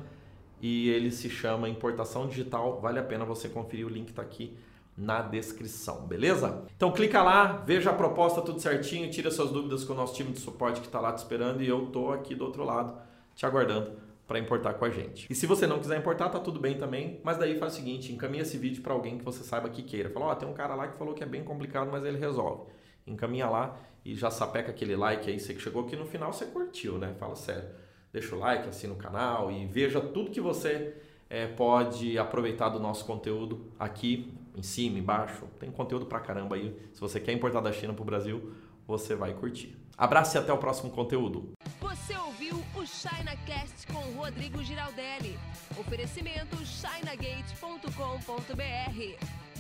e 0.62 0.88
ele 0.90 1.10
se 1.10 1.32
chama 1.32 1.68
Importação 1.68 2.28
Digital. 2.28 2.80
Vale 2.80 3.00
a 3.00 3.04
pena 3.04 3.26
você 3.26 3.50
conferir, 3.50 3.88
o 3.88 3.90
link 3.90 4.10
está 4.10 4.22
aqui 4.22 4.56
na 4.96 5.24
descrição, 5.24 6.06
beleza? 6.06 6.64
Então 6.78 6.92
clica 6.92 7.24
lá, 7.24 7.54
veja 7.66 7.90
a 7.90 7.94
proposta 7.94 8.40
tudo 8.40 8.60
certinho, 8.60 9.10
tira 9.10 9.32
suas 9.32 9.50
dúvidas 9.50 9.84
com 9.84 9.94
o 9.94 9.96
nosso 9.96 10.14
time 10.14 10.32
de 10.32 10.40
suporte 10.40 10.80
que 10.80 10.86
está 10.86 11.00
lá 11.00 11.12
te 11.12 11.18
esperando 11.18 11.64
e 11.64 11.68
eu 11.68 11.88
tô 11.88 12.12
aqui 12.12 12.36
do 12.36 12.46
outro 12.46 12.64
lado 12.64 12.94
te 13.34 13.48
aguardando 13.48 13.94
para 14.28 14.38
importar 14.38 14.76
com 14.76 14.86
a 14.86 14.92
gente. 14.92 15.26
E 15.28 15.34
se 15.34 15.48
você 15.48 15.66
não 15.66 15.80
quiser 15.80 15.98
importar, 15.98 16.30
tá 16.30 16.40
tudo 16.40 16.60
bem 16.60 16.78
também, 16.78 17.20
mas 17.24 17.36
daí 17.36 17.58
faz 17.58 17.74
o 17.74 17.76
seguinte, 17.78 18.14
encaminha 18.14 18.44
esse 18.44 18.60
vídeo 18.60 18.84
para 18.84 18.94
alguém 18.94 19.18
que 19.18 19.26
você 19.26 19.44
saiba 19.44 19.68
que 19.70 19.82
queira. 19.82 20.12
Fala, 20.12 20.28
ó, 20.28 20.32
oh, 20.34 20.36
tem 20.36 20.48
um 20.48 20.54
cara 20.54 20.76
lá 20.76 20.88
que 20.88 21.00
falou 21.00 21.16
que 21.16 21.24
é 21.24 21.28
bem 21.28 21.44
complicado, 21.44 21.90
mas 21.92 22.06
ele 22.06 22.20
resolve. 22.20 22.70
Encaminha 23.06 23.50
lá 23.50 23.78
e 24.04 24.16
já 24.16 24.32
sapeca 24.32 24.72
aquele 24.72 24.96
like 24.96 25.30
aí, 25.30 25.40
você 25.40 25.54
que 25.54 25.62
chegou 25.62 25.86
aqui 25.86 25.96
no 25.96 26.06
final, 26.06 26.34
você 26.34 26.46
curtiu, 26.46 26.98
né? 26.98 27.14
Fala 27.20 27.36
sério. 27.36 27.70
Deixa 28.12 28.36
o 28.36 28.40
like, 28.40 28.68
assina 28.68 28.94
o 28.94 28.98
canal 28.98 29.52
e 29.52 29.66
veja 29.66 30.02
tudo 30.02 30.32
que 30.32 30.42
você 30.42 30.96
é, 31.30 31.48
pode 31.48 32.18
aproveitar 32.18 32.70
do 32.70 32.80
nosso 32.80 33.06
conteúdo 33.06 33.72
aqui, 33.80 34.34
em 34.56 34.62
cima, 34.62 35.00
embaixo. 35.00 35.46
Tem 35.60 35.72
conteúdo 35.72 36.06
pra 36.06 36.20
caramba 36.20 36.56
aí. 36.56 36.78
Se 36.92 37.00
você 37.00 37.20
quer 37.20 37.32
importar 37.32 37.62
da 37.62 37.72
China 37.72 37.94
pro 37.94 38.04
Brasil, 38.04 38.54
você 38.86 39.16
vai 39.16 39.34
curtir. 39.34 39.78
Abraço 39.98 40.36
e 40.36 40.40
até 40.40 40.52
o 40.52 40.58
próximo 40.58 40.92
conteúdo. 40.92 41.52
Você 41.80 42.18
ouviu 42.18 42.62
o 42.76 42.86
ChinaCast 42.86 43.88
com 43.88 44.02
Rodrigo 44.20 44.62
Giraldelli. 44.62 45.40
Oferecimento 45.78 46.58
chinagate.com.br 46.66 49.51